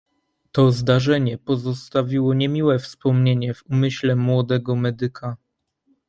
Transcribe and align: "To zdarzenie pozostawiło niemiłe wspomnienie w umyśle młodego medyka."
"To 0.51 0.71
zdarzenie 0.71 1.37
pozostawiło 1.37 2.33
niemiłe 2.33 2.79
wspomnienie 2.79 3.53
w 3.53 3.63
umyśle 3.69 4.15
młodego 4.15 4.75
medyka." 4.75 5.37